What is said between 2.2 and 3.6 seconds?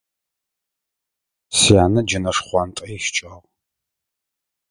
шхъуантӏэ ищыкӏагъ.